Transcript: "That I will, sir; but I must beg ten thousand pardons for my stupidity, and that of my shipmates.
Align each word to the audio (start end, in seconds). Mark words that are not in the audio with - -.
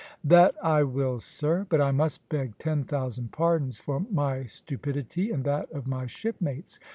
"That 0.23 0.55
I 0.65 0.81
will, 0.81 1.19
sir; 1.19 1.67
but 1.69 1.79
I 1.79 1.91
must 1.91 2.27
beg 2.27 2.57
ten 2.57 2.85
thousand 2.85 3.31
pardons 3.31 3.79
for 3.81 3.99
my 4.09 4.45
stupidity, 4.45 5.29
and 5.29 5.43
that 5.43 5.71
of 5.71 5.85
my 5.85 6.07
shipmates. 6.07 6.79